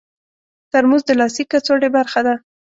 [0.71, 2.35] ترموز د لاسي کڅوړې برخه ده.